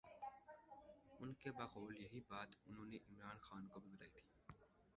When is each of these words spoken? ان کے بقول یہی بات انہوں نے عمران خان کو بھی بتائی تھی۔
ان 1.19 1.33
کے 1.33 1.51
بقول 1.51 1.95
یہی 1.97 2.19
بات 2.29 2.55
انہوں 2.65 2.85
نے 2.85 2.97
عمران 3.07 3.37
خان 3.41 3.67
کو 3.67 3.79
بھی 3.79 3.91
بتائی 3.91 4.11
تھی۔ 4.11 4.25